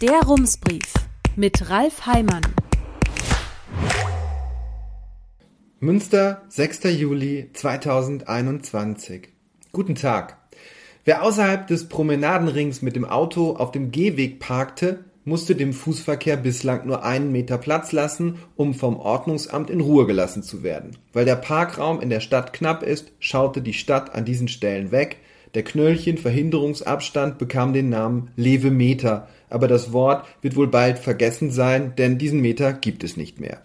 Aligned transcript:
Der 0.00 0.22
Rumsbrief 0.22 0.94
mit 1.36 1.68
Ralf 1.68 2.06
Heimann. 2.06 2.40
Münster, 5.78 6.40
6. 6.48 6.84
Juli 6.84 7.50
2021. 7.52 9.28
Guten 9.72 9.94
Tag. 9.96 10.38
Wer 11.04 11.22
außerhalb 11.22 11.66
des 11.66 11.90
Promenadenrings 11.90 12.80
mit 12.80 12.96
dem 12.96 13.04
Auto 13.04 13.56
auf 13.56 13.72
dem 13.72 13.90
Gehweg 13.90 14.40
parkte, 14.40 15.04
musste 15.26 15.54
dem 15.54 15.74
Fußverkehr 15.74 16.38
bislang 16.38 16.86
nur 16.86 17.04
einen 17.04 17.30
Meter 17.30 17.58
Platz 17.58 17.92
lassen, 17.92 18.38
um 18.56 18.72
vom 18.72 18.96
Ordnungsamt 18.96 19.68
in 19.68 19.82
Ruhe 19.82 20.06
gelassen 20.06 20.42
zu 20.42 20.62
werden. 20.62 20.96
Weil 21.12 21.26
der 21.26 21.36
Parkraum 21.36 22.00
in 22.00 22.08
der 22.08 22.20
Stadt 22.20 22.54
knapp 22.54 22.82
ist, 22.82 23.12
schaute 23.18 23.60
die 23.60 23.74
Stadt 23.74 24.14
an 24.14 24.24
diesen 24.24 24.48
Stellen 24.48 24.92
weg, 24.92 25.18
der 25.54 25.64
Knöllchen-Verhinderungsabstand 25.64 27.36
bekam 27.38 27.72
den 27.72 27.88
Namen 27.88 28.30
Levemeter, 28.36 29.28
aber 29.50 29.68
das 29.68 29.92
Wort 29.92 30.26
wird 30.40 30.56
wohl 30.56 30.68
bald 30.68 30.98
vergessen 30.98 31.50
sein, 31.50 31.94
denn 31.96 32.18
diesen 32.18 32.40
Meter 32.40 32.72
gibt 32.72 33.04
es 33.04 33.16
nicht 33.16 33.40
mehr. 33.40 33.60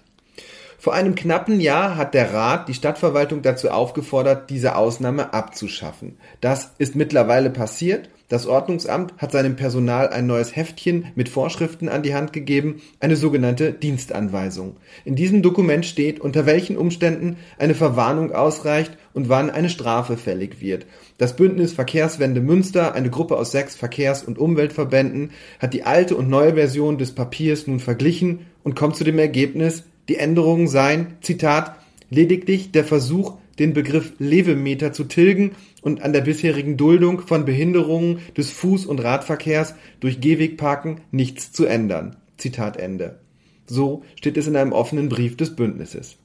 Vor 0.86 0.94
einem 0.94 1.16
knappen 1.16 1.60
Jahr 1.60 1.98
hat 1.98 2.14
der 2.14 2.32
Rat 2.32 2.70
die 2.70 2.76
Stadtverwaltung 2.76 3.42
dazu 3.42 3.72
aufgefordert, 3.72 4.52
diese 4.52 4.76
Ausnahme 4.76 5.34
abzuschaffen. 5.34 6.20
Das 6.42 6.76
ist 6.78 6.96
mittlerweile 6.96 7.50
passiert 7.50 8.08
das 8.28 8.48
Ordnungsamt 8.48 9.14
hat 9.20 9.32
seinem 9.32 9.56
Personal 9.56 10.10
ein 10.10 10.26
neues 10.26 10.56
Heftchen 10.56 11.12
mit 11.14 11.30
Vorschriften 11.30 11.90
an 11.90 12.02
die 12.02 12.16
Hand 12.16 12.34
gegeben, 12.34 12.82
eine 13.00 13.16
sogenannte 13.16 13.72
Dienstanweisung. 13.72 14.78
In 15.04 15.16
diesem 15.16 15.44
Dokument 15.44 15.86
steht, 15.86 16.20
unter 16.20 16.48
welchen 16.48 16.76
Umständen 16.76 17.38
eine 17.60 17.76
Verwarnung 17.76 18.32
ausreicht 18.32 18.98
und 19.14 19.30
wann 19.30 19.52
eine 19.52 19.70
Strafe 19.70 20.18
fällig 20.18 20.60
wird. 20.60 20.88
Das 21.20 21.36
Bündnis 21.36 21.74
Verkehrswende 21.74 22.42
Münster, 22.42 22.96
eine 22.96 23.12
Gruppe 23.12 23.38
aus 23.38 23.52
sechs 23.52 23.76
Verkehrs- 23.76 24.24
und 24.24 24.40
Umweltverbänden, 24.40 25.30
hat 25.60 25.76
die 25.76 25.84
alte 25.84 26.16
und 26.16 26.28
neue 26.28 26.56
Version 26.56 26.98
des 26.98 27.14
Papiers 27.14 27.68
nun 27.68 27.80
verglichen 27.80 28.48
und 28.64 28.76
kommt 28.76 28.96
zu 28.96 29.04
dem 29.04 29.20
Ergebnis, 29.20 29.84
die 30.08 30.18
Änderungen 30.18 30.68
seien, 30.68 31.18
Zitat, 31.22 31.76
lediglich 32.10 32.72
der 32.72 32.84
Versuch, 32.84 33.38
den 33.60 33.74
Begriff 33.74 34.14
Levemeter 34.20 34.94
zu 34.94 35.06
tilgen 35.06 35.52
und 35.82 36.02
an 36.02 36.14
der 36.14 36.22
bisherigen 36.22 36.78
Duldung 36.78 37.22
von 37.22 37.46
Behinderungen 37.46 38.20
des 38.38 38.54
Fuß- 38.54 38.86
und 38.86 39.00
Radverkehrs 39.00 39.76
durch 40.00 40.20
Gehwegparken 40.20 41.02
nichts 41.12 41.52
zu 41.52 41.66
ändern. 41.66 42.18
Zitat 42.38 42.78
Ende. 42.78 43.20
So 43.66 44.04
steht 44.16 44.38
es 44.38 44.48
in 44.48 44.56
einem 44.56 44.74
offenen 44.74 45.10
Brief 45.10 45.38
des 45.38 45.56
Bündnisses. 45.56 46.18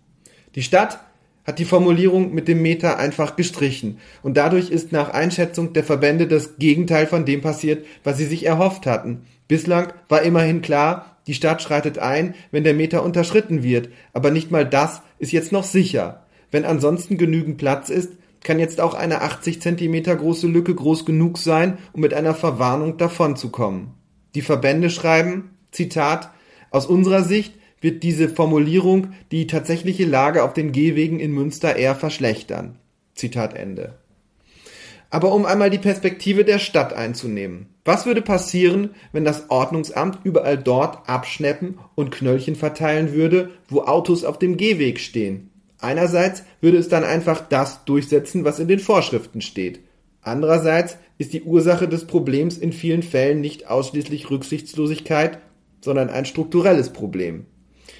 Die 0.54 0.62
Stadt 0.62 1.00
hat 1.46 1.58
die 1.58 1.64
Formulierung 1.64 2.34
mit 2.34 2.48
dem 2.48 2.60
Meter 2.62 2.98
einfach 2.98 3.36
gestrichen 3.36 3.98
und 4.22 4.36
dadurch 4.36 4.70
ist 4.70 4.92
nach 4.92 5.10
Einschätzung 5.10 5.72
der 5.72 5.84
Verbände 5.84 6.26
das 6.26 6.56
Gegenteil 6.58 7.06
von 7.06 7.24
dem 7.24 7.40
passiert, 7.40 7.86
was 8.04 8.18
sie 8.18 8.26
sich 8.26 8.44
erhofft 8.44 8.86
hatten. 8.86 9.22
Bislang 9.48 9.92
war 10.08 10.22
immerhin 10.22 10.62
klar, 10.62 11.09
die 11.26 11.34
Stadt 11.34 11.62
schreitet 11.62 11.98
ein, 11.98 12.34
wenn 12.50 12.64
der 12.64 12.74
Meter 12.74 13.02
unterschritten 13.02 13.62
wird, 13.62 13.88
aber 14.12 14.30
nicht 14.30 14.50
mal 14.50 14.66
das 14.66 15.02
ist 15.18 15.32
jetzt 15.32 15.52
noch 15.52 15.64
sicher. 15.64 16.24
Wenn 16.50 16.64
ansonsten 16.64 17.18
genügend 17.18 17.58
Platz 17.58 17.90
ist, 17.90 18.12
kann 18.42 18.58
jetzt 18.58 18.80
auch 18.80 18.94
eine 18.94 19.20
80 19.20 19.60
Zentimeter 19.60 20.16
große 20.16 20.46
Lücke 20.46 20.74
groß 20.74 21.04
genug 21.04 21.38
sein, 21.38 21.78
um 21.92 22.00
mit 22.00 22.14
einer 22.14 22.34
Verwarnung 22.34 22.96
davonzukommen. 22.96 23.94
Die 24.34 24.42
Verbände 24.42 24.90
schreiben, 24.90 25.50
Zitat, 25.70 26.30
aus 26.70 26.86
unserer 26.86 27.22
Sicht 27.22 27.54
wird 27.80 28.02
diese 28.02 28.28
Formulierung 28.28 29.12
die 29.30 29.46
tatsächliche 29.46 30.04
Lage 30.04 30.42
auf 30.44 30.52
den 30.52 30.72
Gehwegen 30.72 31.20
in 31.20 31.32
Münster 31.32 31.76
eher 31.76 31.94
verschlechtern. 31.94 32.78
Zitat 33.14 33.54
Ende. 33.54 33.98
Aber 35.10 35.32
um 35.32 35.44
einmal 35.44 35.70
die 35.70 35.78
Perspektive 35.78 36.44
der 36.44 36.60
Stadt 36.60 36.92
einzunehmen. 36.92 37.66
Was 37.84 38.06
würde 38.06 38.22
passieren, 38.22 38.90
wenn 39.12 39.24
das 39.24 39.50
Ordnungsamt 39.50 40.20
überall 40.22 40.56
dort 40.56 41.08
abschneppen 41.08 41.78
und 41.96 42.12
Knöllchen 42.12 42.54
verteilen 42.54 43.12
würde, 43.12 43.50
wo 43.68 43.82
Autos 43.82 44.24
auf 44.24 44.38
dem 44.38 44.56
Gehweg 44.56 45.00
stehen? 45.00 45.50
Einerseits 45.80 46.44
würde 46.60 46.78
es 46.78 46.88
dann 46.88 47.04
einfach 47.04 47.40
das 47.40 47.84
durchsetzen, 47.84 48.44
was 48.44 48.60
in 48.60 48.68
den 48.68 48.78
Vorschriften 48.78 49.40
steht. 49.40 49.80
Andererseits 50.22 50.98
ist 51.18 51.32
die 51.32 51.42
Ursache 51.42 51.88
des 51.88 52.06
Problems 52.06 52.58
in 52.58 52.72
vielen 52.72 53.02
Fällen 53.02 53.40
nicht 53.40 53.68
ausschließlich 53.68 54.30
Rücksichtslosigkeit, 54.30 55.38
sondern 55.80 56.10
ein 56.10 56.26
strukturelles 56.26 56.92
Problem. 56.92 57.46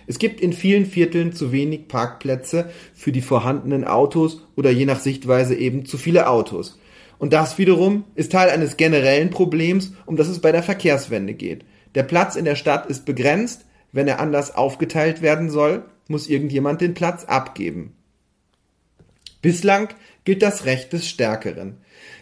Es 0.06 0.18
gibt 0.18 0.40
in 0.40 0.52
vielen 0.52 0.86
Vierteln 0.86 1.32
zu 1.32 1.52
wenig 1.52 1.88
Parkplätze 1.88 2.70
für 2.94 3.12
die 3.12 3.20
vorhandenen 3.22 3.84
Autos 3.84 4.42
oder 4.56 4.70
je 4.70 4.84
nach 4.84 5.00
Sichtweise 5.00 5.54
eben 5.54 5.86
zu 5.86 5.96
viele 5.98 6.28
Autos. 6.28 6.78
Und 7.20 7.34
das 7.34 7.58
wiederum 7.58 8.04
ist 8.14 8.32
Teil 8.32 8.48
eines 8.48 8.78
generellen 8.78 9.28
Problems, 9.28 9.92
um 10.06 10.16
das 10.16 10.26
es 10.26 10.41
bei 10.41 10.53
der 10.53 10.62
Verkehrswende 10.62 11.34
geht. 11.34 11.66
Der 11.94 12.03
Platz 12.03 12.34
in 12.34 12.47
der 12.47 12.56
Stadt 12.56 12.86
ist 12.86 13.04
begrenzt, 13.04 13.66
wenn 13.92 14.08
er 14.08 14.20
anders 14.20 14.54
aufgeteilt 14.54 15.20
werden 15.20 15.50
soll, 15.50 15.84
muss 16.09 16.28
irgendjemand 16.28 16.80
den 16.80 16.94
Platz 16.94 17.26
abgeben. 17.26 17.94
Bislang 19.42 19.88
gilt 20.25 20.41
das 20.41 20.64
Recht 20.64 20.94
des 20.94 21.09
Stärkeren. 21.10 21.76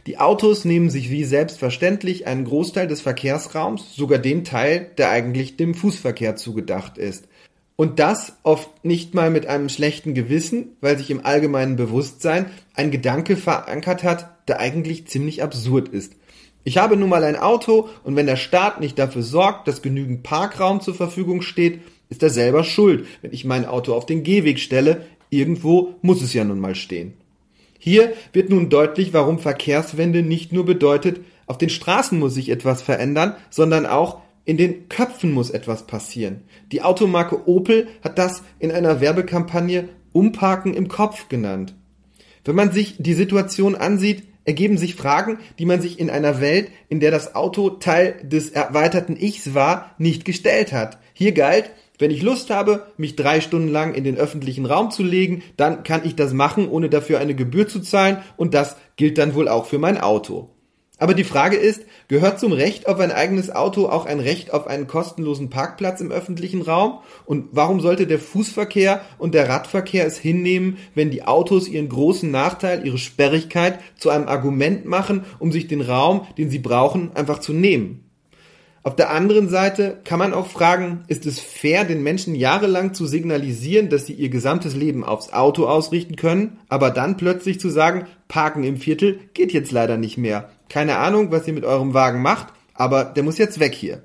Die 0.08 0.18
Autos 0.18 0.64
nehmen 0.64 0.90
sich 0.90 1.10
wie 1.10 1.24
selbstverständlich 1.24 2.26
einen 2.26 2.44
Großteil 2.44 2.88
des 2.88 3.00
Verkehrsraums, 3.00 3.94
sogar 3.94 4.18
den 4.18 4.42
Teil, 4.42 4.90
der 4.98 5.10
eigentlich 5.10 5.56
dem 5.56 5.74
Fußverkehr 5.74 6.34
zugedacht 6.34 6.98
ist. 6.98 7.28
Und 7.80 8.00
das 8.00 8.32
oft 8.42 8.84
nicht 8.84 9.14
mal 9.14 9.30
mit 9.30 9.46
einem 9.46 9.68
schlechten 9.68 10.12
Gewissen, 10.12 10.70
weil 10.80 10.98
sich 10.98 11.12
im 11.12 11.24
allgemeinen 11.24 11.76
Bewusstsein 11.76 12.46
ein 12.74 12.90
Gedanke 12.90 13.36
verankert 13.36 14.02
hat, 14.02 14.48
der 14.48 14.58
eigentlich 14.58 15.06
ziemlich 15.06 15.44
absurd 15.44 15.86
ist. 15.86 16.14
Ich 16.64 16.76
habe 16.76 16.96
nun 16.96 17.08
mal 17.08 17.22
ein 17.22 17.36
Auto 17.36 17.88
und 18.02 18.16
wenn 18.16 18.26
der 18.26 18.34
Staat 18.34 18.80
nicht 18.80 18.98
dafür 18.98 19.22
sorgt, 19.22 19.68
dass 19.68 19.80
genügend 19.80 20.24
Parkraum 20.24 20.80
zur 20.80 20.96
Verfügung 20.96 21.40
steht, 21.40 21.78
ist 22.08 22.20
er 22.20 22.30
selber 22.30 22.64
schuld, 22.64 23.06
wenn 23.22 23.32
ich 23.32 23.44
mein 23.44 23.64
Auto 23.64 23.94
auf 23.94 24.06
den 24.06 24.24
Gehweg 24.24 24.58
stelle. 24.58 25.06
Irgendwo 25.30 25.94
muss 26.02 26.20
es 26.20 26.34
ja 26.34 26.42
nun 26.42 26.58
mal 26.58 26.74
stehen. 26.74 27.14
Hier 27.78 28.12
wird 28.32 28.50
nun 28.50 28.70
deutlich, 28.70 29.12
warum 29.12 29.38
Verkehrswende 29.38 30.24
nicht 30.24 30.52
nur 30.52 30.66
bedeutet, 30.66 31.20
auf 31.46 31.58
den 31.58 31.70
Straßen 31.70 32.18
muss 32.18 32.34
sich 32.34 32.48
etwas 32.48 32.82
verändern, 32.82 33.36
sondern 33.50 33.86
auch 33.86 34.20
in 34.48 34.56
den 34.56 34.88
Köpfen 34.88 35.30
muss 35.30 35.50
etwas 35.50 35.86
passieren. 35.86 36.40
Die 36.72 36.80
Automarke 36.80 37.46
Opel 37.46 37.86
hat 38.02 38.16
das 38.16 38.42
in 38.58 38.72
einer 38.72 39.02
Werbekampagne 39.02 39.90
Umparken 40.14 40.72
im 40.72 40.88
Kopf 40.88 41.28
genannt. 41.28 41.74
Wenn 42.46 42.56
man 42.56 42.72
sich 42.72 42.94
die 42.98 43.12
Situation 43.12 43.74
ansieht, 43.74 44.22
ergeben 44.46 44.78
sich 44.78 44.94
Fragen, 44.94 45.38
die 45.58 45.66
man 45.66 45.82
sich 45.82 46.00
in 46.00 46.08
einer 46.08 46.40
Welt, 46.40 46.70
in 46.88 46.98
der 46.98 47.10
das 47.10 47.34
Auto 47.34 47.68
Teil 47.68 48.22
des 48.22 48.48
erweiterten 48.48 49.18
Ichs 49.20 49.52
war, 49.52 49.94
nicht 49.98 50.24
gestellt 50.24 50.72
hat. 50.72 50.96
Hier 51.12 51.32
galt, 51.32 51.70
wenn 51.98 52.10
ich 52.10 52.22
Lust 52.22 52.48
habe, 52.48 52.86
mich 52.96 53.16
drei 53.16 53.42
Stunden 53.42 53.68
lang 53.68 53.92
in 53.92 54.04
den 54.04 54.16
öffentlichen 54.16 54.64
Raum 54.64 54.90
zu 54.90 55.02
legen, 55.02 55.42
dann 55.58 55.82
kann 55.82 56.06
ich 56.06 56.16
das 56.16 56.32
machen, 56.32 56.70
ohne 56.70 56.88
dafür 56.88 57.18
eine 57.18 57.34
Gebühr 57.34 57.68
zu 57.68 57.80
zahlen 57.80 58.22
und 58.38 58.54
das 58.54 58.76
gilt 58.96 59.18
dann 59.18 59.34
wohl 59.34 59.46
auch 59.46 59.66
für 59.66 59.78
mein 59.78 59.98
Auto. 59.98 60.48
Aber 60.98 61.14
die 61.14 61.24
Frage 61.24 61.56
ist, 61.56 61.84
gehört 62.08 62.40
zum 62.40 62.52
Recht 62.52 62.88
auf 62.88 62.98
ein 62.98 63.12
eigenes 63.12 63.54
Auto 63.54 63.86
auch 63.86 64.04
ein 64.04 64.18
Recht 64.18 64.52
auf 64.52 64.66
einen 64.66 64.88
kostenlosen 64.88 65.48
Parkplatz 65.48 66.00
im 66.00 66.10
öffentlichen 66.10 66.60
Raum? 66.60 66.98
Und 67.24 67.46
warum 67.52 67.80
sollte 67.80 68.08
der 68.08 68.18
Fußverkehr 68.18 69.02
und 69.16 69.32
der 69.32 69.48
Radverkehr 69.48 70.06
es 70.06 70.18
hinnehmen, 70.18 70.78
wenn 70.96 71.10
die 71.10 71.22
Autos 71.22 71.68
ihren 71.68 71.88
großen 71.88 72.30
Nachteil, 72.30 72.84
ihre 72.84 72.98
Sperrigkeit 72.98 73.78
zu 73.96 74.10
einem 74.10 74.26
Argument 74.26 74.86
machen, 74.86 75.24
um 75.38 75.52
sich 75.52 75.68
den 75.68 75.82
Raum, 75.82 76.26
den 76.36 76.50
sie 76.50 76.58
brauchen, 76.58 77.14
einfach 77.14 77.38
zu 77.38 77.52
nehmen? 77.52 78.04
Auf 78.82 78.96
der 78.96 79.10
anderen 79.10 79.48
Seite 79.48 80.00
kann 80.04 80.18
man 80.18 80.32
auch 80.32 80.46
fragen, 80.46 81.04
ist 81.08 81.26
es 81.26 81.38
fair, 81.40 81.84
den 81.84 82.02
Menschen 82.02 82.34
jahrelang 82.34 82.94
zu 82.94 83.06
signalisieren, 83.06 83.88
dass 83.90 84.06
sie 84.06 84.14
ihr 84.14 84.30
gesamtes 84.30 84.74
Leben 84.74 85.04
aufs 85.04 85.32
Auto 85.32 85.66
ausrichten 85.66 86.16
können, 86.16 86.58
aber 86.68 86.90
dann 86.90 87.16
plötzlich 87.16 87.60
zu 87.60 87.68
sagen, 87.68 88.06
Parken 88.28 88.64
im 88.64 88.78
Viertel 88.78 89.20
geht 89.34 89.52
jetzt 89.52 89.72
leider 89.72 89.96
nicht 89.96 90.16
mehr. 90.16 90.48
Keine 90.68 90.98
Ahnung, 90.98 91.30
was 91.30 91.46
ihr 91.46 91.54
mit 91.54 91.64
eurem 91.64 91.94
Wagen 91.94 92.22
macht, 92.22 92.48
aber 92.74 93.04
der 93.04 93.22
muss 93.22 93.38
jetzt 93.38 93.60
weg 93.60 93.74
hier. 93.74 94.02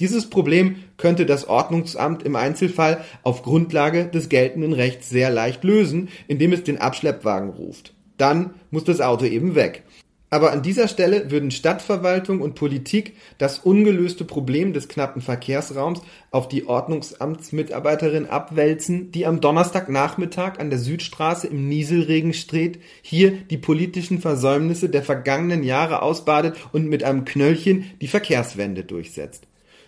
Dieses 0.00 0.30
Problem 0.30 0.76
könnte 0.96 1.26
das 1.26 1.48
Ordnungsamt 1.48 2.22
im 2.22 2.36
Einzelfall 2.36 3.04
auf 3.24 3.42
Grundlage 3.42 4.06
des 4.06 4.28
geltenden 4.28 4.72
Rechts 4.72 5.08
sehr 5.08 5.30
leicht 5.30 5.64
lösen, 5.64 6.08
indem 6.28 6.52
es 6.52 6.62
den 6.62 6.78
Abschleppwagen 6.78 7.50
ruft. 7.50 7.94
Dann 8.16 8.54
muss 8.70 8.84
das 8.84 9.00
Auto 9.00 9.24
eben 9.24 9.54
weg. 9.56 9.82
Aber 10.30 10.52
an 10.52 10.62
dieser 10.62 10.88
Stelle 10.88 11.30
würden 11.30 11.50
Stadtverwaltung 11.50 12.42
und 12.42 12.54
Politik 12.54 13.16
das 13.38 13.58
ungelöste 13.60 14.26
Problem 14.26 14.74
des 14.74 14.88
knappen 14.88 15.22
Verkehrsraums 15.22 16.02
auf 16.30 16.48
die 16.48 16.66
Ordnungsamtsmitarbeiterin 16.66 18.26
abwälzen, 18.26 19.10
die 19.10 19.24
am 19.24 19.40
Donnerstagnachmittag 19.40 20.58
an 20.58 20.68
der 20.68 20.78
Südstraße 20.78 21.46
im 21.46 21.66
Nieselregen 21.68 22.34
steht, 22.34 22.78
hier 23.00 23.32
die 23.32 23.56
politischen 23.56 24.20
Versäumnisse 24.20 24.90
der 24.90 25.02
vergangenen 25.02 25.62
Jahre 25.62 26.02
ausbadet 26.02 26.56
und 26.72 26.88
mit 26.88 27.04
einem 27.04 27.24
Knöllchen 27.24 27.84
die 28.02 28.08
Verkehrswende 28.08 28.84
durchsetzt. 28.84 29.44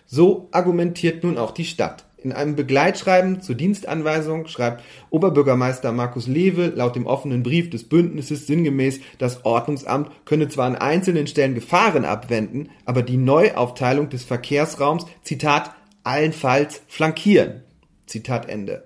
So 0.07 0.49
argumentiert 0.51 1.23
nun 1.23 1.37
auch 1.37 1.51
die 1.51 1.65
Stadt. 1.65 2.05
In 2.23 2.33
einem 2.33 2.55
Begleitschreiben 2.55 3.41
zur 3.41 3.55
Dienstanweisung 3.55 4.45
schreibt 4.45 4.83
Oberbürgermeister 5.09 5.91
Markus 5.91 6.27
Lewe 6.27 6.67
laut 6.67 6.95
dem 6.95 7.07
offenen 7.07 7.41
Brief 7.41 7.71
des 7.71 7.89
Bündnisses 7.89 8.45
sinngemäß, 8.45 8.99
das 9.17 9.43
Ordnungsamt 9.43 10.11
könne 10.25 10.47
zwar 10.47 10.67
an 10.67 10.75
einzelnen 10.75 11.25
Stellen 11.25 11.55
Gefahren 11.55 12.05
abwenden, 12.05 12.69
aber 12.85 13.01
die 13.01 13.17
Neuaufteilung 13.17 14.09
des 14.09 14.23
Verkehrsraums, 14.23 15.07
Zitat, 15.23 15.71
allenfalls 16.03 16.83
flankieren. 16.87 17.63
Zitat 18.05 18.47
Ende. 18.47 18.83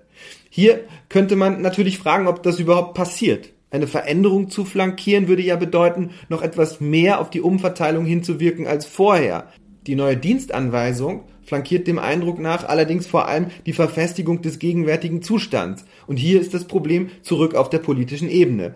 Hier 0.48 0.84
könnte 1.10 1.36
man 1.36 1.60
natürlich 1.60 1.98
fragen, 1.98 2.28
ob 2.28 2.42
das 2.42 2.58
überhaupt 2.58 2.94
passiert. 2.94 3.50
Eine 3.70 3.86
Veränderung 3.86 4.48
zu 4.48 4.64
flankieren 4.64 5.28
würde 5.28 5.42
ja 5.42 5.56
bedeuten, 5.56 6.12
noch 6.30 6.40
etwas 6.40 6.80
mehr 6.80 7.20
auf 7.20 7.28
die 7.28 7.42
Umverteilung 7.42 8.06
hinzuwirken 8.06 8.66
als 8.66 8.86
vorher. 8.86 9.52
Die 9.86 9.94
neue 9.94 10.16
Dienstanweisung 10.16 11.24
flankiert 11.46 11.86
dem 11.86 11.98
Eindruck 11.98 12.38
nach 12.38 12.64
allerdings 12.64 13.06
vor 13.06 13.28
allem 13.28 13.46
die 13.64 13.72
Verfestigung 13.72 14.42
des 14.42 14.58
gegenwärtigen 14.58 15.22
Zustands. 15.22 15.84
Und 16.06 16.16
hier 16.16 16.40
ist 16.40 16.52
das 16.52 16.66
Problem 16.66 17.10
zurück 17.22 17.54
auf 17.54 17.70
der 17.70 17.78
politischen 17.78 18.28
Ebene. 18.28 18.74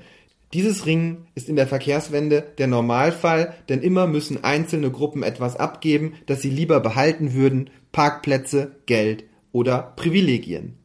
Dieses 0.52 0.86
Ringen 0.86 1.28
ist 1.34 1.48
in 1.48 1.56
der 1.56 1.68
Verkehrswende 1.68 2.44
der 2.58 2.66
Normalfall, 2.66 3.54
denn 3.68 3.82
immer 3.82 4.06
müssen 4.06 4.42
einzelne 4.42 4.90
Gruppen 4.90 5.22
etwas 5.22 5.56
abgeben, 5.56 6.14
das 6.26 6.42
sie 6.42 6.50
lieber 6.50 6.80
behalten 6.80 7.34
würden, 7.34 7.70
Parkplätze, 7.92 8.76
Geld 8.86 9.24
oder 9.52 9.92
Privilegien. 9.96 10.76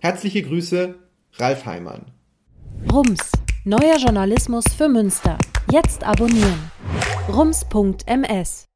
Herzliche 0.00 0.42
Grüße, 0.42 0.96
Ralf 1.34 1.66
Heimann. 1.66 2.06
Rums, 2.92 3.30
neuer 3.64 3.98
Journalismus 3.98 4.64
für 4.76 4.88
Münster. 4.88 5.38
Jetzt 5.70 6.04
abonnieren. 6.04 6.70
rums.ms 7.28 8.68